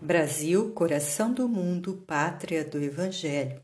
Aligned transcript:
Brasil, 0.00 0.72
coração 0.72 1.32
do 1.32 1.48
mundo, 1.48 2.04
pátria 2.06 2.62
do 2.62 2.78
Evangelho. 2.78 3.62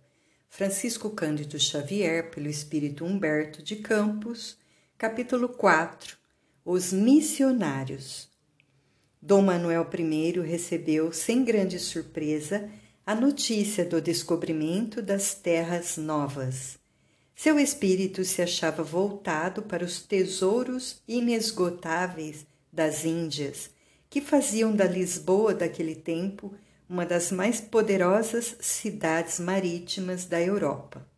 Francisco 0.48 1.10
Cândido 1.10 1.58
Xavier, 1.58 2.30
pelo 2.30 2.48
Espírito 2.48 3.04
Humberto 3.04 3.62
de 3.62 3.76
Campos, 3.76 4.56
capítulo 4.96 5.50
4 5.50 6.16
Os 6.64 6.90
Missionários. 6.90 8.30
Dom 9.20 9.42
Manuel 9.42 9.86
I 9.92 10.40
recebeu, 10.40 11.12
sem 11.12 11.44
grande 11.44 11.78
surpresa, 11.78 12.66
a 13.04 13.14
notícia 13.14 13.84
do 13.84 14.00
descobrimento 14.00 15.02
das 15.02 15.34
terras 15.34 15.98
novas. 15.98 16.78
Seu 17.36 17.58
espírito 17.58 18.24
se 18.24 18.40
achava 18.40 18.82
voltado 18.82 19.62
para 19.62 19.84
os 19.84 20.00
tesouros 20.00 21.02
inesgotáveis 21.06 22.46
das 22.72 23.04
Índias 23.04 23.70
que 24.12 24.20
faziam 24.20 24.76
da 24.76 24.84
Lisboa 24.84 25.54
daquele 25.54 25.94
tempo 25.94 26.52
uma 26.86 27.06
das 27.06 27.32
mais 27.32 27.62
poderosas 27.62 28.54
cidades 28.60 29.40
marítimas 29.40 30.26
da 30.26 30.38
Europa. 30.38 31.08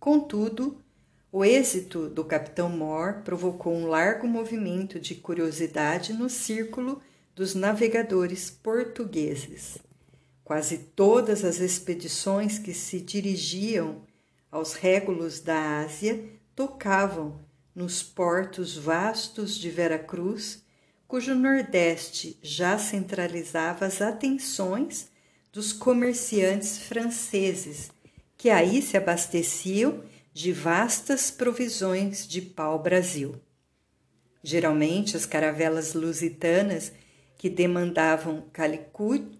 Contudo, 0.00 0.82
o 1.30 1.44
êxito 1.44 2.08
do 2.08 2.24
capitão 2.24 2.68
Moore 2.68 3.22
provocou 3.22 3.72
um 3.72 3.86
largo 3.86 4.26
movimento 4.26 4.98
de 4.98 5.14
curiosidade 5.14 6.12
no 6.12 6.28
círculo 6.28 7.00
dos 7.32 7.54
navegadores 7.54 8.50
portugueses. 8.50 9.78
Quase 10.42 10.78
todas 10.78 11.44
as 11.44 11.60
expedições 11.60 12.58
que 12.58 12.74
se 12.74 13.00
dirigiam 13.00 14.02
aos 14.50 14.72
régulos 14.72 15.38
da 15.38 15.78
Ásia 15.78 16.24
tocavam 16.56 17.38
nos 17.72 18.02
portos 18.02 18.76
vastos 18.76 19.56
de 19.56 19.70
Veracruz 19.70 20.68
cujo 21.10 21.34
Nordeste 21.34 22.38
já 22.40 22.78
centralizava 22.78 23.84
as 23.84 24.00
atenções 24.00 25.10
dos 25.52 25.72
comerciantes 25.72 26.78
franceses, 26.78 27.90
que 28.38 28.48
aí 28.48 28.80
se 28.80 28.96
abasteciam 28.96 30.04
de 30.32 30.52
vastas 30.52 31.28
provisões 31.28 32.28
de 32.28 32.40
pau-brasil. 32.40 33.34
Geralmente, 34.40 35.16
as 35.16 35.26
caravelas 35.26 35.94
lusitanas 35.94 36.92
que 37.36 37.50
demandavam 37.50 38.44
Calicut 38.52 39.36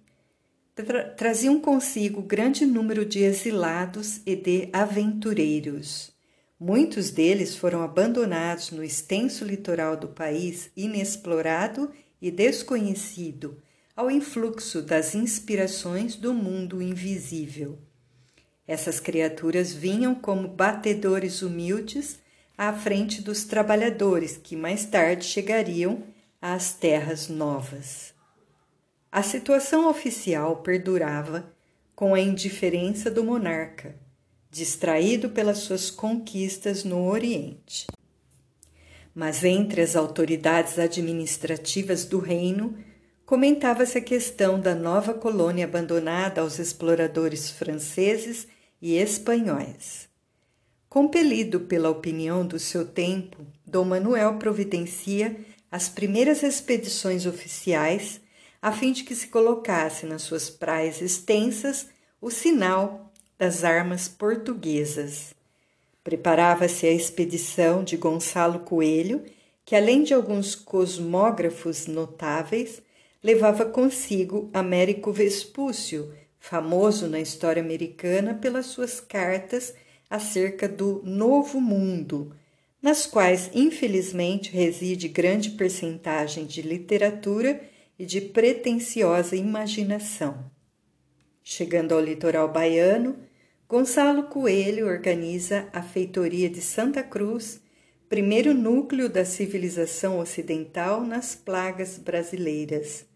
tra 0.74 1.05
traziam 1.10 1.60
consigo 1.60 2.20
grande 2.20 2.66
número 2.66 3.05
de 3.05 3.20
exilados 3.20 4.20
e 4.27 4.34
de 4.34 4.68
aventureiros. 4.72 6.10
Muitos 6.62 7.11
deles 7.11 7.56
foram 7.56 7.80
abandonados 7.80 8.70
no 8.70 8.84
extenso 8.84 9.47
litoral 9.47 9.97
do 9.97 10.08
país, 10.08 10.70
inexplorado 10.77 11.91
e 12.20 12.30
desconhecido, 12.30 13.62
ao 13.97 14.11
influxo 14.11 14.83
das 14.83 15.14
inspirações 15.14 16.17
do 16.17 16.34
mundo 16.34 16.83
invisível. 16.83 17.78
Essas 18.69 19.00
criaturas 19.00 19.72
vinham 19.72 20.14
como 20.14 20.47
batedores 20.48 21.41
humildes 21.41 22.20
à 22.58 22.74
frente 22.74 23.22
dos 23.22 23.45
trabalhadores 23.45 24.36
que 24.36 24.55
mais 24.55 24.84
tarde 24.84 25.24
chegariam 25.24 26.02
às 26.42 26.74
terras 26.74 27.27
novas. 27.28 28.12
A 29.11 29.22
situação 29.22 29.89
oficial 29.89 30.56
perdurava 30.56 31.50
com 31.97 32.12
a 32.12 32.20
indiferença 32.20 33.11
do 33.11 33.24
monarca 33.24 34.09
distraído 34.50 35.30
pelas 35.30 35.58
suas 35.58 35.90
conquistas 35.90 36.82
no 36.82 37.06
Oriente. 37.06 37.86
Mas 39.14 39.44
entre 39.44 39.80
as 39.80 39.94
autoridades 39.94 40.78
administrativas 40.78 42.04
do 42.04 42.18
reino 42.18 42.76
comentava-se 43.24 43.96
a 43.96 44.00
questão 44.00 44.58
da 44.58 44.74
nova 44.74 45.14
colônia 45.14 45.64
abandonada 45.64 46.40
aos 46.40 46.58
exploradores 46.58 47.50
franceses 47.50 48.48
e 48.82 48.96
espanhóis. 48.96 50.08
Compelido 50.88 51.60
pela 51.60 51.89
opinião 51.89 52.44
do 52.44 52.58
seu 52.58 52.84
tempo, 52.84 53.46
Dom 53.64 53.84
Manuel 53.84 54.39
providencia 54.39 55.36
as 55.70 55.89
primeiras 55.89 56.42
expedições 56.42 57.27
oficiais 57.27 58.20
a 58.60 58.72
fim 58.72 58.92
de 58.92 59.05
que 59.05 59.14
se 59.14 59.28
colocasse 59.28 60.05
nas 60.05 60.22
suas 60.22 60.50
praias 60.50 61.00
extensas 61.00 61.86
o 62.20 62.30
sinal 62.30 63.09
das 63.40 63.64
armas 63.64 64.06
portuguesas. 64.06 65.33
Preparava-se 66.05 66.86
a 66.86 66.92
expedição 66.92 67.83
de 67.83 67.96
Gonçalo 67.96 68.58
Coelho, 68.58 69.24
que, 69.64 69.74
além 69.74 70.02
de 70.02 70.12
alguns 70.12 70.55
cosmógrafos 70.55 71.86
notáveis, 71.86 72.83
levava 73.24 73.64
consigo 73.64 74.51
Américo 74.52 75.11
Vespúcio, 75.11 76.12
famoso 76.39 77.08
na 77.08 77.18
história 77.18 77.62
americana 77.62 78.34
pelas 78.34 78.67
suas 78.67 79.01
cartas 79.01 79.72
acerca 80.11 80.68
do 80.68 81.01
Novo 81.02 81.62
Mundo, 81.62 82.36
nas 82.83 83.07
quais, 83.07 83.51
infelizmente, 83.55 84.51
reside 84.51 85.08
grande 85.08 85.52
percentagem 85.52 86.45
de 86.45 86.61
literatura 86.61 87.58
e 87.98 88.05
de 88.05 88.20
pretensiosa 88.20 89.34
imaginação. 89.34 90.45
Chegando 91.42 91.95
ao 91.95 92.01
litoral 92.01 92.46
baiano, 92.52 93.17
Gonçalo 93.70 94.25
Coelho 94.25 94.89
organiza 94.89 95.69
a 95.73 95.81
Feitoria 95.81 96.51
de 96.51 96.61
Santa 96.61 97.05
Cruz, 97.05 97.61
primeiro 98.08 98.53
núcleo 98.53 99.08
da 99.08 99.25
civilização 99.25 100.19
ocidental 100.19 101.05
nas 101.05 101.36
plagas 101.36 101.97
brasileiras. 101.97 103.07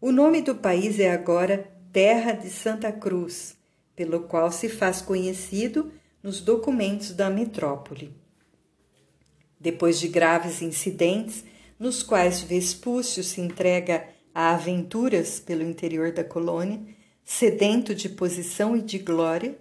O 0.00 0.12
nome 0.12 0.42
do 0.42 0.54
país 0.54 1.00
é 1.00 1.10
agora 1.10 1.68
Terra 1.92 2.30
de 2.30 2.50
Santa 2.50 2.92
Cruz, 2.92 3.56
pelo 3.96 4.20
qual 4.28 4.52
se 4.52 4.68
faz 4.68 5.02
conhecido 5.02 5.90
nos 6.22 6.40
documentos 6.40 7.10
da 7.10 7.28
metrópole. 7.28 8.14
Depois 9.58 9.98
de 9.98 10.06
graves 10.06 10.62
incidentes, 10.62 11.44
nos 11.76 12.00
quais 12.00 12.40
Vespúcio 12.40 13.24
se 13.24 13.40
entrega 13.40 14.06
a 14.32 14.54
aventuras 14.54 15.40
pelo 15.40 15.64
interior 15.64 16.12
da 16.12 16.22
colônia, 16.22 16.80
sedento 17.24 17.92
de 17.92 18.08
posição 18.08 18.76
e 18.76 18.82
de 18.82 18.96
glória, 18.96 19.58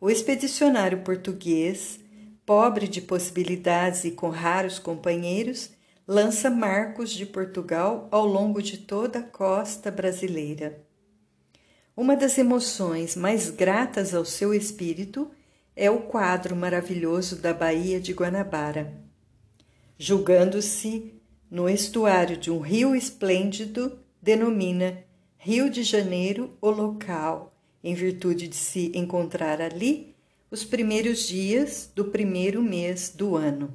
o 0.00 0.08
expedicionário 0.08 1.02
português, 1.02 2.00
pobre 2.46 2.88
de 2.88 3.02
possibilidades 3.02 4.04
e 4.04 4.12
com 4.12 4.30
raros 4.30 4.78
companheiros, 4.78 5.70
lança 6.08 6.48
marcos 6.48 7.10
de 7.10 7.26
Portugal 7.26 8.08
ao 8.10 8.26
longo 8.26 8.62
de 8.62 8.78
toda 8.78 9.18
a 9.18 9.22
costa 9.22 9.90
brasileira. 9.90 10.82
Uma 11.94 12.16
das 12.16 12.38
emoções 12.38 13.14
mais 13.14 13.50
gratas 13.50 14.14
ao 14.14 14.24
seu 14.24 14.54
espírito 14.54 15.30
é 15.76 15.90
o 15.90 16.00
quadro 16.00 16.56
maravilhoso 16.56 17.36
da 17.36 17.52
Baía 17.52 18.00
de 18.00 18.14
Guanabara. 18.14 18.94
Julgando-se 19.98 21.14
no 21.50 21.68
estuário 21.68 22.38
de 22.38 22.50
um 22.50 22.60
rio 22.60 22.96
esplêndido, 22.96 23.98
denomina 24.22 25.04
Rio 25.36 25.68
de 25.68 25.82
Janeiro 25.82 26.56
o 26.60 26.70
local 26.70 27.59
em 27.82 27.94
virtude 27.94 28.48
de 28.48 28.56
se 28.56 28.92
encontrar 28.94 29.60
ali 29.60 30.14
os 30.50 30.64
primeiros 30.64 31.26
dias 31.26 31.90
do 31.94 32.06
primeiro 32.06 32.62
mês 32.62 33.12
do 33.14 33.36
ano. 33.36 33.72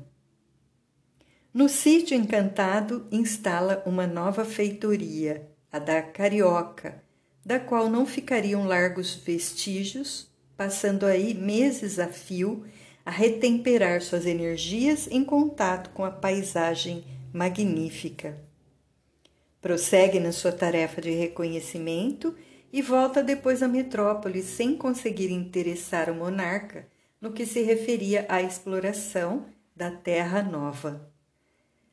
No 1.54 1.70
sítio 1.70 2.18
encantado 2.18 3.08
instala 3.12 3.82
uma 3.86 4.06
nova 4.06 4.44
feitoria, 4.44 5.50
a 5.72 5.80
da 5.80 6.02
Carioca, 6.02 7.02
da 7.46 7.60
qual 7.60 7.90
não 7.90 8.06
ficariam 8.06 8.66
largos 8.66 9.16
vestígios, 9.16 10.28
passando 10.58 11.06
aí 11.06 11.34
meses 11.34 11.98
a 11.98 12.08
fio 12.08 12.66
a 13.06 13.12
retemperar 13.12 14.02
suas 14.02 14.26
energias 14.26 15.08
em 15.10 15.24
contato 15.24 15.92
com 15.92 16.04
a 16.04 16.12
paisagem 16.12 17.04
magnífica. 17.32 18.38
Prossegue 19.62 20.20
na 20.20 20.32
sua 20.32 20.52
tarefa 20.52 21.02
de 21.02 21.12
reconhecimento 21.12 22.36
e 22.76 22.82
volta 22.82 23.24
depois 23.24 23.64
à 23.64 23.70
metrópole 23.70 24.44
sem 24.44 24.76
conseguir 24.76 25.32
interessar 25.32 26.10
o 26.10 26.14
monarca 26.14 26.86
no 27.22 27.32
que 27.32 27.46
se 27.46 27.62
referia 27.62 28.26
à 28.28 28.42
exploração 28.42 29.46
da 29.74 29.90
Terra 29.90 30.44
Nova. 30.44 31.10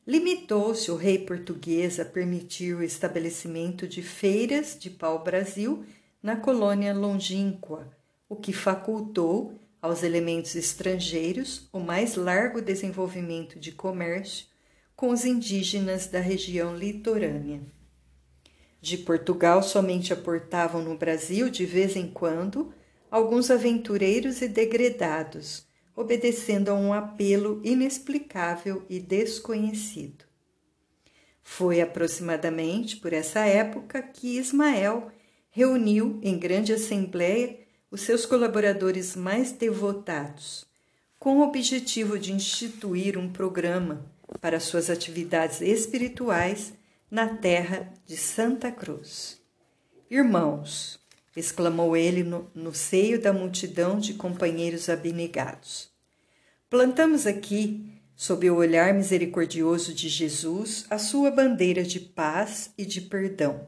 Limitou-se 0.05 0.91
o 0.91 0.97
rei 0.97 1.19
português 1.19 2.01
a 2.01 2.03
permitir 2.03 2.75
o 2.75 2.83
estabelecimento 2.83 3.87
de 3.87 4.03
feiras 4.03 4.77
de 4.77 4.89
pau-brasil 4.89 5.85
na 6.21 6.35
colônia 6.35 6.93
longínqua, 6.93 7.89
o 8.27 8.35
que 8.35 8.51
facultou 8.51 9.57
aos 9.81 10.03
elementos 10.03 10.53
estrangeiros 10.53 11.65
o 11.71 11.79
mais 11.79 12.15
largo 12.17 12.61
desenvolvimento 12.61 13.57
de 13.57 13.71
comércio 13.71 14.47
com 14.97 15.11
os 15.11 15.23
indígenas 15.23 16.07
da 16.07 16.19
região 16.19 16.75
litorânea 16.75 17.61
de 18.83 18.97
Portugal 18.97 19.63
somente 19.63 20.11
aportavam 20.11 20.83
no 20.83 20.97
Brasil, 20.97 21.49
de 21.49 21.65
vez 21.65 21.95
em 21.95 22.05
quando, 22.05 22.73
alguns 23.09 23.49
aventureiros 23.49 24.41
e 24.41 24.47
degredados, 24.49 25.65
obedecendo 25.95 26.67
a 26.67 26.73
um 26.73 26.91
apelo 26.91 27.61
inexplicável 27.63 28.83
e 28.89 28.99
desconhecido. 28.99 30.25
Foi 31.41 31.79
aproximadamente 31.79 32.97
por 32.97 33.13
essa 33.13 33.45
época 33.45 34.01
que 34.01 34.37
Ismael 34.37 35.09
reuniu 35.49 36.19
em 36.21 36.37
grande 36.37 36.73
assembleia 36.73 37.57
os 37.89 38.01
seus 38.01 38.25
colaboradores 38.25 39.15
mais 39.15 39.53
devotados, 39.53 40.65
com 41.17 41.37
o 41.37 41.43
objetivo 41.43 42.19
de 42.19 42.33
instituir 42.33 43.17
um 43.17 43.31
programa 43.31 44.05
para 44.41 44.59
suas 44.59 44.89
atividades 44.89 45.61
espirituais 45.61 46.73
na 47.13 47.27
terra 47.27 47.93
de 48.07 48.17
Santa 48.17 48.71
Cruz. 48.71 49.39
Irmãos, 50.09 50.99
exclamou 51.35 51.95
ele 51.95 52.23
no, 52.23 52.49
no 52.55 52.73
seio 52.73 53.21
da 53.21 53.31
multidão 53.31 53.99
de 53.99 54.15
companheiros 54.15 54.89
abnegados, 54.89 55.91
plantamos 56.71 57.27
aqui, 57.27 58.01
sob 58.15 58.49
o 58.49 58.55
olhar 58.55 58.95
misericordioso 58.95 59.93
de 59.93 60.09
Jesus, 60.09 60.87
a 60.89 60.97
sua 60.97 61.29
bandeira 61.29 61.83
de 61.83 61.99
paz 61.99 62.71
e 62.75 62.83
de 62.83 62.99
perdão. 62.99 63.67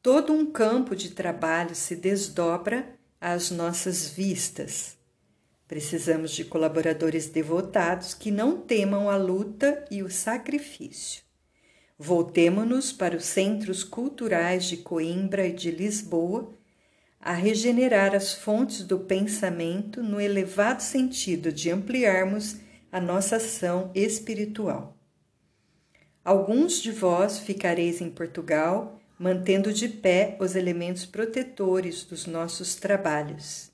Todo 0.00 0.32
um 0.32 0.46
campo 0.46 0.94
de 0.94 1.10
trabalho 1.10 1.74
se 1.74 1.96
desdobra 1.96 2.94
às 3.20 3.50
nossas 3.50 4.08
vistas. 4.08 4.96
Precisamos 5.66 6.30
de 6.30 6.44
colaboradores 6.44 7.26
devotados 7.26 8.14
que 8.14 8.30
não 8.30 8.60
temam 8.60 9.10
a 9.10 9.16
luta 9.16 9.84
e 9.90 10.00
o 10.00 10.08
sacrifício. 10.08 11.28
Voltemo-nos 12.02 12.94
para 12.94 13.14
os 13.14 13.26
centros 13.26 13.84
culturais 13.84 14.64
de 14.64 14.78
Coimbra 14.78 15.46
e 15.46 15.52
de 15.52 15.70
Lisboa 15.70 16.50
a 17.20 17.34
regenerar 17.34 18.14
as 18.14 18.32
fontes 18.32 18.82
do 18.82 19.00
pensamento 19.00 20.02
no 20.02 20.18
elevado 20.18 20.80
sentido 20.80 21.52
de 21.52 21.70
ampliarmos 21.70 22.56
a 22.90 22.98
nossa 22.98 23.36
ação 23.36 23.90
espiritual. 23.94 24.96
Alguns 26.24 26.80
de 26.80 26.90
vós 26.90 27.38
ficareis 27.38 28.00
em 28.00 28.08
Portugal 28.08 28.98
mantendo 29.18 29.70
de 29.70 29.86
pé 29.86 30.38
os 30.40 30.56
elementos 30.56 31.04
protetores 31.04 32.02
dos 32.04 32.24
nossos 32.24 32.76
trabalhos. 32.76 33.70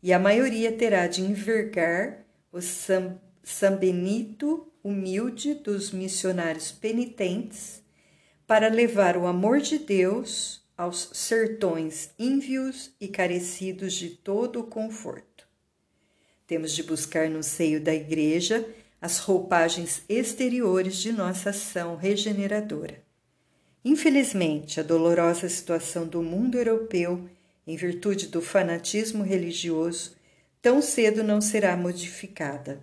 E 0.00 0.12
a 0.12 0.18
maioria 0.20 0.70
terá 0.70 1.08
de 1.08 1.22
envergar 1.22 2.24
o 2.52 2.60
São, 3.44 3.76
Benito 3.76 4.66
humilde 4.82 5.54
dos 5.54 5.90
missionários 5.90 6.72
penitentes 6.72 7.82
para 8.46 8.68
levar 8.68 9.16
o 9.16 9.26
amor 9.26 9.60
de 9.60 9.78
Deus 9.78 10.62
aos 10.76 11.10
sertões 11.12 12.10
ínvios 12.18 12.90
e 13.00 13.06
carecidos 13.06 13.94
de 13.94 14.08
todo 14.10 14.60
o 14.60 14.64
conforto. 14.64 15.46
Temos 16.46 16.72
de 16.72 16.82
buscar 16.82 17.28
no 17.28 17.42
seio 17.42 17.80
da 17.80 17.94
Igreja 17.94 18.66
as 19.00 19.18
roupagens 19.18 20.02
exteriores 20.08 20.96
de 20.96 21.12
nossa 21.12 21.50
ação 21.50 21.96
regeneradora. 21.96 23.02
Infelizmente, 23.84 24.80
a 24.80 24.82
dolorosa 24.82 25.48
situação 25.48 26.06
do 26.06 26.22
mundo 26.22 26.56
europeu, 26.56 27.28
em 27.66 27.76
virtude 27.76 28.28
do 28.28 28.40
fanatismo 28.40 29.22
religioso, 29.22 30.16
tão 30.62 30.80
cedo 30.80 31.22
não 31.22 31.40
será 31.40 31.76
modificada. 31.76 32.82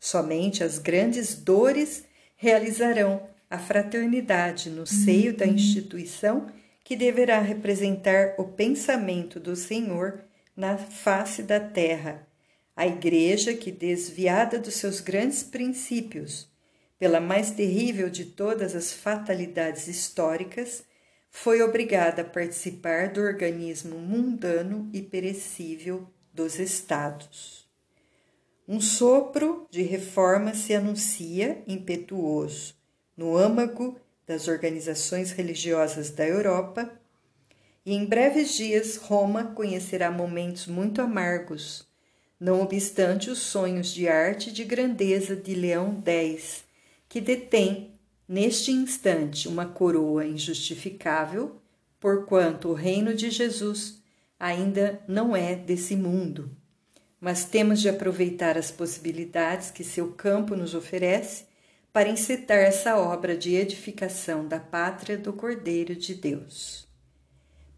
Somente 0.00 0.62
as 0.62 0.78
grandes 0.78 1.34
dores 1.34 2.04
realizarão 2.36 3.28
a 3.50 3.58
fraternidade 3.58 4.70
no 4.70 4.86
seio 4.86 5.36
da 5.36 5.46
instituição 5.46 6.48
que 6.84 6.96
deverá 6.96 7.40
representar 7.40 8.34
o 8.38 8.44
pensamento 8.44 9.38
do 9.38 9.54
Senhor 9.56 10.22
na 10.56 10.78
face 10.78 11.42
da 11.42 11.60
terra, 11.60 12.26
a 12.74 12.86
Igreja 12.86 13.54
que, 13.54 13.70
desviada 13.70 14.58
dos 14.58 14.74
seus 14.74 15.00
grandes 15.00 15.42
princípios, 15.42 16.48
pela 16.98 17.20
mais 17.20 17.50
terrível 17.50 18.08
de 18.08 18.24
todas 18.24 18.74
as 18.74 18.92
fatalidades 18.92 19.86
históricas, 19.86 20.84
foi 21.30 21.60
obrigada 21.60 22.22
a 22.22 22.24
participar 22.24 23.12
do 23.12 23.20
organismo 23.20 23.98
mundano 23.98 24.88
e 24.92 25.02
perecível 25.02 26.08
dos 26.32 26.58
Estados. 26.58 27.67
Um 28.70 28.82
sopro 28.82 29.66
de 29.70 29.80
reforma 29.80 30.52
se 30.52 30.74
anuncia 30.74 31.62
impetuoso 31.66 32.74
no 33.16 33.34
âmago 33.34 33.98
das 34.26 34.46
organizações 34.46 35.30
religiosas 35.30 36.10
da 36.10 36.28
Europa, 36.28 36.92
e 37.86 37.94
em 37.94 38.04
breves 38.04 38.52
dias 38.52 38.96
Roma 38.96 39.52
conhecerá 39.54 40.10
momentos 40.10 40.66
muito 40.66 41.00
amargos, 41.00 41.88
não 42.38 42.60
obstante 42.60 43.30
os 43.30 43.38
sonhos 43.38 43.88
de 43.90 44.06
arte 44.06 44.50
e 44.50 44.52
de 44.52 44.64
grandeza 44.64 45.34
de 45.34 45.54
Leão 45.54 46.02
X 46.04 46.62
que 47.08 47.22
detém 47.22 47.94
neste 48.28 48.70
instante 48.70 49.48
uma 49.48 49.64
coroa 49.64 50.26
injustificável, 50.26 51.56
porquanto 51.98 52.68
o 52.68 52.74
reino 52.74 53.14
de 53.14 53.30
Jesus 53.30 54.02
ainda 54.38 55.02
não 55.08 55.34
é 55.34 55.56
desse 55.56 55.96
mundo. 55.96 56.54
Mas 57.20 57.44
temos 57.44 57.80
de 57.80 57.88
aproveitar 57.88 58.56
as 58.56 58.70
possibilidades 58.70 59.70
que 59.70 59.82
seu 59.82 60.12
campo 60.12 60.54
nos 60.54 60.74
oferece 60.74 61.44
para 61.92 62.08
encetar 62.08 62.58
essa 62.58 62.96
obra 62.96 63.36
de 63.36 63.54
edificação 63.54 64.46
da 64.46 64.60
pátria 64.60 65.18
do 65.18 65.32
Cordeiro 65.32 65.96
de 65.96 66.14
Deus. 66.14 66.86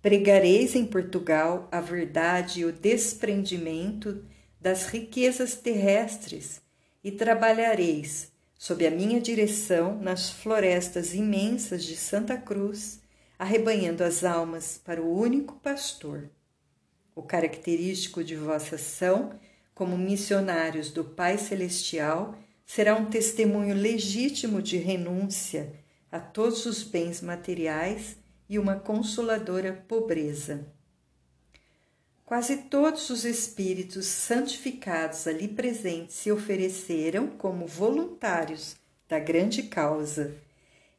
Pregareis 0.02 0.74
em 0.74 0.84
Portugal 0.84 1.68
a 1.70 1.80
verdade 1.80 2.60
e 2.60 2.64
o 2.64 2.72
desprendimento 2.72 4.24
das 4.60 4.86
riquezas 4.86 5.54
terrestres 5.54 6.60
e 7.02 7.10
trabalhareis 7.10 8.30
sob 8.58 8.86
a 8.86 8.90
minha 8.90 9.18
direção 9.18 9.98
nas 9.98 10.28
florestas 10.30 11.14
imensas 11.14 11.82
de 11.82 11.96
Santa 11.96 12.36
Cruz, 12.36 13.00
arrebanhando 13.38 14.04
as 14.04 14.22
almas 14.22 14.78
para 14.84 15.00
o 15.00 15.18
único 15.18 15.54
pastor. 15.60 16.28
O 17.14 17.22
característico 17.22 18.22
de 18.22 18.36
vossa 18.36 18.76
ação, 18.76 19.38
como 19.74 19.98
missionários 19.98 20.90
do 20.90 21.04
Pai 21.04 21.38
Celestial, 21.38 22.36
será 22.64 22.94
um 22.94 23.06
testemunho 23.06 23.74
legítimo 23.74 24.62
de 24.62 24.76
renúncia 24.76 25.72
a 26.10 26.20
todos 26.20 26.66
os 26.66 26.82
bens 26.82 27.20
materiais 27.20 28.16
e 28.48 28.58
uma 28.58 28.76
consoladora 28.76 29.72
pobreza. 29.88 30.66
Quase 32.24 32.58
todos 32.58 33.10
os 33.10 33.24
espíritos 33.24 34.06
santificados 34.06 35.26
ali 35.26 35.48
presentes 35.48 36.14
se 36.14 36.30
ofereceram 36.30 37.26
como 37.26 37.66
voluntários 37.66 38.76
da 39.08 39.18
grande 39.18 39.64
causa. 39.64 40.36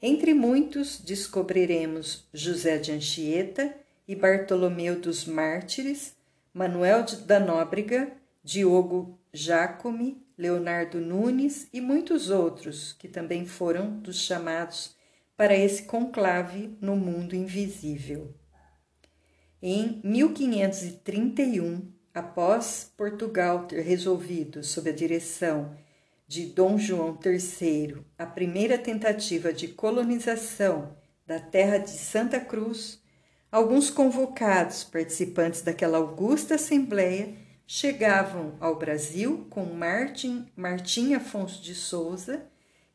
Entre 0.01 0.33
muitos 0.33 0.99
descobriremos 0.99 2.25
José 2.33 2.77
de 2.77 2.91
Anchieta 2.91 3.73
e 4.07 4.15
Bartolomeu 4.15 4.99
dos 4.99 5.25
Mártires, 5.25 6.15
Manuel 6.53 7.05
da 7.25 7.39
Nóbrega, 7.39 8.11
Diogo 8.43 9.19
Jacome, 9.33 10.25
Leonardo 10.37 10.99
Nunes 10.99 11.67
e 11.71 11.79
muitos 11.79 12.29
outros 12.29 12.93
que 12.93 13.07
também 13.07 13.45
foram 13.45 13.99
dos 13.99 14.17
chamados 14.19 14.95
para 15.37 15.55
esse 15.55 15.83
conclave 15.83 16.75
no 16.81 16.95
mundo 16.95 17.35
invisível. 17.35 18.33
Em 19.61 20.01
1531, 20.03 21.91
após 22.13 22.91
Portugal 22.97 23.65
ter 23.65 23.81
resolvido, 23.81 24.63
sob 24.63 24.89
a 24.89 24.93
direção 24.93 25.75
de 26.27 26.45
Dom 26.45 26.77
João 26.77 27.19
III, 27.23 27.97
a 28.17 28.25
primeira 28.25 28.77
tentativa 28.77 29.51
de 29.51 29.67
colonização 29.67 30.95
da 31.27 31.39
terra 31.39 31.77
de 31.77 31.91
Santa 31.91 32.39
Cruz, 32.39 33.00
alguns 33.51 33.89
convocados 33.89 34.83
participantes 34.83 35.61
daquela 35.61 35.97
augusta 35.97 36.55
assembleia 36.55 37.35
chegavam 37.67 38.55
ao 38.59 38.77
Brasil 38.77 39.45
com 39.49 39.65
Martim, 39.65 40.47
Martim 40.55 41.13
Afonso 41.13 41.61
de 41.61 41.75
Souza 41.75 42.45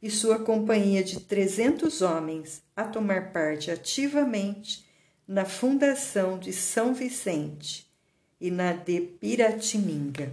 e 0.02 0.10
sua 0.10 0.38
companhia 0.38 1.02
de 1.02 1.20
300 1.20 2.02
homens 2.02 2.62
a 2.74 2.84
tomar 2.84 3.32
parte 3.32 3.70
ativamente 3.70 4.86
na 5.26 5.44
fundação 5.44 6.38
de 6.38 6.52
São 6.52 6.94
Vicente 6.94 7.86
e 8.40 8.50
na 8.50 8.72
de 8.72 9.00
Piratininga. 9.00 10.30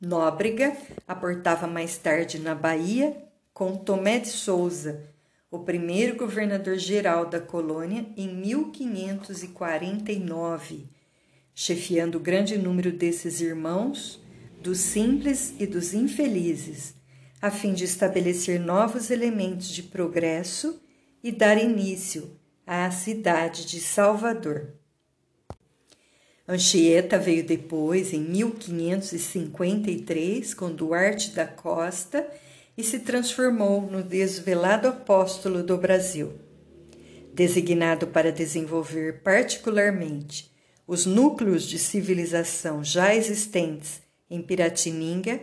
Nóbrega 0.00 0.76
aportava 1.06 1.66
mais 1.66 1.96
tarde 1.96 2.38
na 2.38 2.54
Bahia 2.54 3.16
com 3.54 3.76
Tomé 3.76 4.18
de 4.18 4.28
Souza, 4.28 5.04
o 5.50 5.58
primeiro 5.60 6.16
governador-geral 6.16 7.26
da 7.26 7.40
colônia, 7.40 8.06
em 8.16 8.28
1549, 8.28 10.86
chefiando 11.54 12.18
o 12.18 12.20
grande 12.20 12.58
número 12.58 12.90
desses 12.92 13.40
irmãos, 13.40 14.20
dos 14.60 14.78
simples 14.78 15.54
e 15.58 15.66
dos 15.66 15.94
infelizes, 15.94 16.94
a 17.40 17.50
fim 17.50 17.72
de 17.72 17.84
estabelecer 17.84 18.58
novos 18.58 19.10
elementos 19.10 19.68
de 19.68 19.82
progresso 19.82 20.82
e 21.22 21.30
dar 21.30 21.56
início 21.56 22.30
à 22.66 22.90
cidade 22.90 23.64
de 23.66 23.78
Salvador. 23.80 24.74
Anchieta 26.48 27.18
veio 27.18 27.44
depois, 27.44 28.12
em 28.12 28.20
1553, 28.20 30.54
com 30.54 30.70
Duarte 30.70 31.32
da 31.32 31.44
Costa 31.46 32.24
e 32.76 32.82
se 32.82 33.00
transformou 33.00 33.82
no 33.82 34.02
desvelado 34.02 34.88
apóstolo 34.88 35.62
do 35.62 35.76
Brasil. 35.76 36.32
designado 37.32 38.06
para 38.06 38.32
desenvolver 38.32 39.20
particularmente 39.22 40.50
os 40.86 41.04
núcleos 41.04 41.66
de 41.66 41.78
civilização 41.78 42.82
já 42.82 43.14
existentes 43.14 44.00
em 44.30 44.40
Piratininga, 44.40 45.40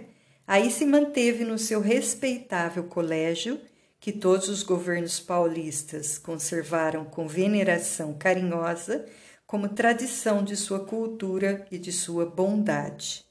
aí 0.48 0.72
se 0.72 0.86
manteve 0.86 1.44
no 1.44 1.58
seu 1.58 1.82
respeitável 1.82 2.86
colégio, 2.86 3.60
que 4.00 4.12
todos 4.12 4.50
os 4.50 4.64
governos 4.64 5.20
paulistas 5.20 6.18
conservaram 6.18 7.06
com 7.06 7.28
veneração 7.28 8.14
carinhosa 8.14 9.06
como 9.46 9.70
tradição 9.70 10.44
de 10.44 10.56
sua 10.56 10.80
cultura 10.80 11.66
e 11.72 11.78
de 11.78 11.92
sua 11.92 12.26
bondade. 12.26 13.24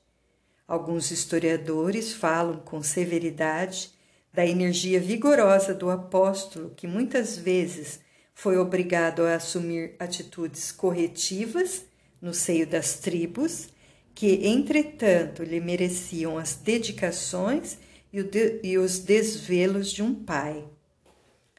Alguns 0.72 1.10
historiadores 1.10 2.14
falam 2.14 2.56
com 2.60 2.82
severidade 2.82 3.90
da 4.32 4.46
energia 4.46 4.98
vigorosa 4.98 5.74
do 5.74 5.90
apóstolo, 5.90 6.72
que 6.74 6.86
muitas 6.86 7.36
vezes 7.36 8.00
foi 8.32 8.56
obrigado 8.56 9.20
a 9.20 9.34
assumir 9.34 9.94
atitudes 9.98 10.72
corretivas 10.72 11.84
no 12.22 12.32
seio 12.32 12.66
das 12.66 12.94
tribos, 12.94 13.68
que, 14.14 14.46
entretanto, 14.48 15.42
lhe 15.42 15.60
mereciam 15.60 16.38
as 16.38 16.54
dedicações 16.54 17.76
e, 18.10 18.78
os 18.78 18.98
desvelos 18.98 19.92
de 19.92 20.02
um 20.02 20.14
pai. 20.14 20.64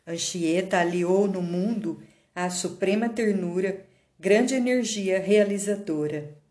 Anchieta 0.07 0.79
aliou 0.79 1.27
no 1.27 1.43
mundo 1.43 2.01
à 2.33 2.49
suprema 2.49 3.07
ternura 3.07 3.85
grande 4.19 4.55
energia 4.55 5.19
realizadora. 5.19 6.41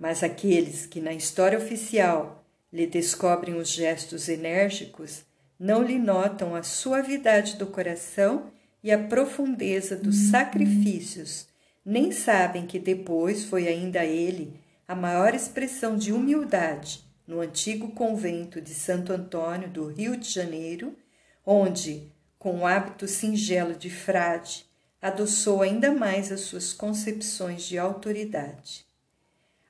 Mas 0.00 0.22
aqueles 0.22 0.86
que 0.86 0.98
na 0.98 1.12
história 1.12 1.58
oficial 1.58 2.42
lhe 2.72 2.86
descobrem 2.86 3.56
os 3.56 3.68
gestos 3.68 4.30
enérgicos 4.30 5.24
não 5.58 5.82
lhe 5.82 5.98
notam 5.98 6.54
a 6.54 6.62
suavidade 6.62 7.56
do 7.56 7.66
coração 7.66 8.50
e 8.82 8.90
a 8.90 8.98
profundeza 8.98 9.94
dos 9.94 10.16
sacrifícios, 10.30 11.46
nem 11.84 12.10
sabem 12.12 12.66
que 12.66 12.78
depois 12.78 13.44
foi 13.44 13.68
ainda 13.68 14.02
ele 14.02 14.58
a 14.88 14.94
maior 14.94 15.34
expressão 15.34 15.98
de 15.98 16.14
humildade 16.14 17.04
no 17.26 17.40
antigo 17.40 17.90
convento 17.90 18.58
de 18.58 18.72
Santo 18.72 19.12
Antônio 19.12 19.68
do 19.68 19.86
Rio 19.86 20.16
de 20.16 20.30
Janeiro, 20.30 20.96
onde, 21.44 22.10
com 22.38 22.60
o 22.60 22.66
hábito 22.66 23.06
singelo 23.06 23.74
de 23.74 23.90
frade, 23.90 24.64
adoçou 25.00 25.60
ainda 25.60 25.92
mais 25.92 26.32
as 26.32 26.40
suas 26.40 26.72
concepções 26.72 27.64
de 27.64 27.78
autoridade. 27.78 28.88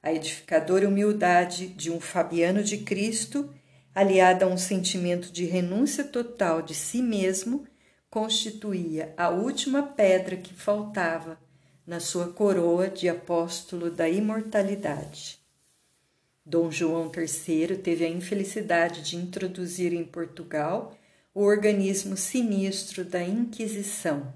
A 0.02 0.12
edificadora 0.12 0.88
humildade 0.88 1.68
de 1.68 1.90
um 1.90 2.00
Fabiano 2.00 2.62
de 2.62 2.78
Cristo, 2.78 3.52
aliada 3.94 4.46
a 4.46 4.48
um 4.48 4.56
sentimento 4.56 5.30
de 5.30 5.44
renúncia 5.44 6.04
total 6.04 6.62
de 6.62 6.74
si 6.74 7.02
mesmo, 7.02 7.66
constituía 8.08 9.12
a 9.16 9.28
última 9.28 9.82
pedra 9.82 10.36
que 10.36 10.54
faltava 10.54 11.38
na 11.86 12.00
sua 12.00 12.32
coroa 12.32 12.88
de 12.88 13.08
apóstolo 13.08 13.90
da 13.90 14.08
imortalidade. 14.08 15.38
Dom 16.46 16.70
João 16.70 17.12
III 17.14 17.76
teve 17.76 18.04
a 18.04 18.08
infelicidade 18.08 19.02
de 19.02 19.16
introduzir 19.16 19.92
em 19.92 20.04
Portugal 20.04 20.96
o 21.34 21.42
organismo 21.42 22.16
sinistro 22.16 23.04
da 23.04 23.22
Inquisição. 23.22 24.32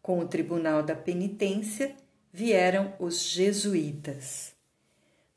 Com 0.00 0.20
o 0.20 0.28
Tribunal 0.28 0.82
da 0.82 0.94
Penitência 0.94 1.94
vieram 2.32 2.94
os 2.98 3.22
jesuítas. 3.22 4.57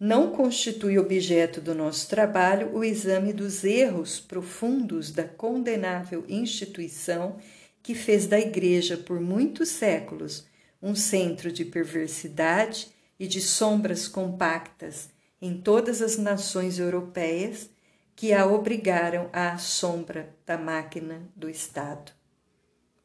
Não 0.04 0.32
constitui 0.32 0.98
objeto 0.98 1.62
do 1.62 1.76
nosso 1.76 2.10
trabalho 2.10 2.76
o 2.76 2.84
exame 2.84 3.32
dos 3.32 3.64
erros 3.64 4.20
profundos 4.20 5.12
da 5.12 5.26
condenável 5.26 6.26
instituição 6.28 7.38
que 7.84 7.94
fez 7.94 8.26
da 8.26 8.40
Igreja 8.40 8.98
por 8.98 9.22
muitos 9.22 9.70
séculos 9.70 10.48
um 10.82 10.96
centro 10.96 11.52
de 11.52 11.64
perversidade 11.64 12.88
e 13.20 13.28
de 13.28 13.40
sombras 13.40 14.08
compactas 14.08 15.12
em 15.40 15.62
todas 15.62 16.02
as 16.02 16.18
nações 16.18 16.80
europeias 16.80 17.70
que 18.16 18.34
a 18.34 18.48
obrigaram 18.48 19.30
à 19.32 19.56
sombra 19.60 20.36
da 20.48 20.58
máquina 20.58 21.30
do 21.36 21.48
Estado. 21.48 22.12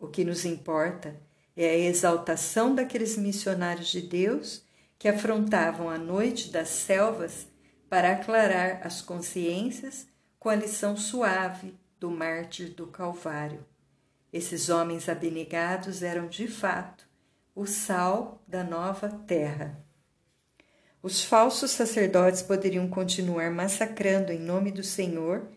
O 0.01 0.07
que 0.07 0.25
nos 0.25 0.47
importa 0.47 1.15
é 1.55 1.69
a 1.69 1.77
exaltação 1.77 2.75
daqueles 2.75 3.19
missionários 3.19 3.89
de 3.89 4.01
Deus 4.01 4.65
que 4.99 5.09
afrontavam 5.09 5.89
a 5.89 5.99
noite 5.99 6.51
das 6.51 6.69
selvas 6.69 7.47
para 7.89 8.13
aclarar 8.13 8.81
as 8.85 9.01
consciências 9.01 10.07
com 10.39 10.49
a 10.49 10.55
lição 10.55 10.97
suave 10.97 11.75
do 11.99 12.11
mártir 12.11 12.71
do 12.71 12.87
Calvário. 12.87 13.65
Esses 14.33 14.69
homens 14.69 15.09
abnegados 15.09 16.03
eram 16.03 16.29
de 16.29 16.47
fato 16.47 17.07
o 17.55 17.67
sal 17.67 18.43
da 18.47 18.63
nova 18.63 19.09
terra. 19.09 19.83
Os 21.03 21.25
falsos 21.25 21.71
sacerdotes 21.71 22.43
poderiam 22.43 22.89
continuar 22.89 23.51
massacrando 23.51 24.33
em 24.33 24.39
nome 24.39 24.71
do 24.73 24.83
Senhor, 24.83 25.49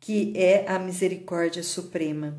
que 0.00 0.32
é 0.36 0.68
a 0.68 0.78
misericórdia 0.78 1.62
suprema. 1.62 2.38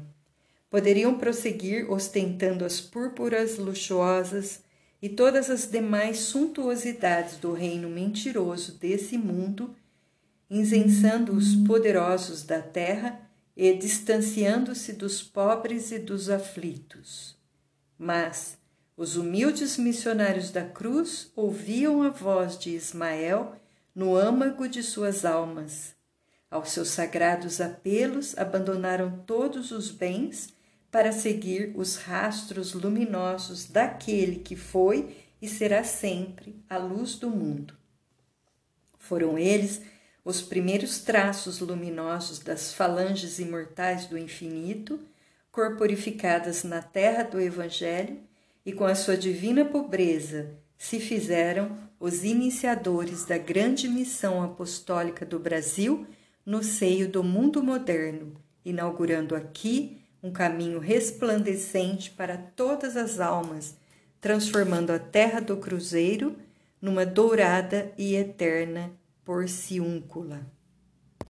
Poderiam 0.69 1.17
prosseguir 1.17 1.89
ostentando 1.91 2.63
as 2.63 2.79
púrpuras 2.79 3.57
luxuosas 3.57 4.61
e 5.01 5.07
todas 5.07 5.49
as 5.49 5.69
demais 5.69 6.19
suntuosidades 6.19 7.37
do 7.37 7.53
reino 7.53 7.89
mentiroso 7.89 8.73
desse 8.73 9.17
mundo, 9.17 9.75
incensando 10.49 11.33
os 11.33 11.55
poderosos 11.55 12.43
da 12.43 12.61
terra 12.61 13.21
e 13.55 13.73
distanciando-se 13.73 14.93
dos 14.93 15.21
pobres 15.21 15.91
e 15.91 15.99
dos 15.99 16.29
aflitos. 16.29 17.37
Mas 17.97 18.57
os 18.97 19.15
humildes 19.15 19.77
missionários 19.77 20.51
da 20.51 20.63
cruz 20.63 21.31
ouviam 21.35 22.01
a 22.03 22.09
voz 22.09 22.57
de 22.57 22.71
Ismael 22.71 23.55
no 23.95 24.15
âmago 24.15 24.67
de 24.67 24.83
suas 24.83 25.23
almas. 25.23 25.95
Aos 26.51 26.71
seus 26.71 26.89
sagrados 26.89 27.61
apelos, 27.61 28.37
abandonaram 28.37 29.23
todos 29.25 29.71
os 29.71 29.91
bens 29.91 30.49
para 30.91 31.11
seguir 31.11 31.71
os 31.75 31.97
rastros 31.97 32.73
luminosos 32.73 33.65
daquele 33.65 34.37
que 34.37 34.55
foi 34.55 35.15
e 35.41 35.47
será 35.47 35.83
sempre 35.83 36.55
a 36.69 36.77
luz 36.77 37.15
do 37.15 37.29
mundo. 37.29 37.73
Foram 38.97 39.37
eles 39.37 39.81
os 40.23 40.41
primeiros 40.41 40.99
traços 40.99 41.59
luminosos 41.59 42.39
das 42.39 42.73
falanges 42.73 43.39
imortais 43.39 44.05
do 44.05 44.17
infinito, 44.17 44.99
corporificadas 45.51 46.63
na 46.63 46.81
terra 46.81 47.23
do 47.23 47.39
Evangelho, 47.39 48.19
e 48.65 48.73
com 48.73 48.85
a 48.85 48.93
sua 48.93 49.17
divina 49.17 49.65
pobreza 49.65 50.55
se 50.77 50.99
fizeram 50.99 51.77
os 51.99 52.23
iniciadores 52.23 53.25
da 53.25 53.37
grande 53.37 53.87
missão 53.87 54.43
apostólica 54.43 55.25
do 55.25 55.39
Brasil 55.39 56.05
no 56.45 56.61
seio 56.61 57.09
do 57.09 57.23
mundo 57.23 57.63
moderno, 57.63 58.35
inaugurando 58.63 59.35
aqui 59.35 59.98
um 60.21 60.31
caminho 60.31 60.79
resplandecente 60.79 62.11
para 62.11 62.37
todas 62.37 62.97
as 62.97 63.19
almas, 63.19 63.75
transformando 64.19 64.91
a 64.91 64.99
terra 64.99 65.39
do 65.39 65.57
Cruzeiro 65.57 66.35
numa 66.81 67.05
dourada 67.05 67.91
e 67.97 68.15
eterna 68.15 68.91
porciúncula. 69.23 70.45